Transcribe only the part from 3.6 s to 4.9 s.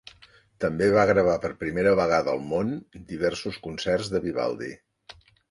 concerts de Vivaldi.